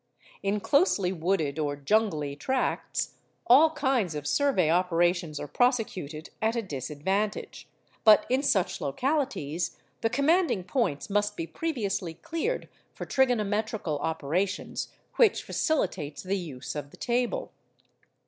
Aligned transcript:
In 0.41 0.59
closely 0.61 1.13
wooded 1.13 1.59
or 1.59 1.75
jungly 1.75 2.35
tracts, 2.35 3.13
all 3.45 3.69
kinds 3.69 4.15
of 4.15 4.25
survey 4.25 4.67
operations 4.67 5.39
are 5.39 5.47
prosecuted 5.47 6.31
at 6.41 6.55
a 6.55 6.63
disadvantage; 6.63 7.67
but 8.03 8.25
in 8.27 8.41
such 8.41 8.81
localities, 8.81 9.77
the 10.01 10.09
commanding 10.09 10.63
points 10.63 11.07
must 11.11 11.37
be 11.37 11.45
previously 11.45 12.15
cleared 12.15 12.67
for 12.95 13.05
trigonometrical 13.05 13.99
operations, 13.99 14.91
which 15.17 15.43
facilitates 15.43 16.23
the 16.23 16.35
use 16.39 16.73
of 16.73 16.89
the 16.89 16.97
table. 16.97 17.51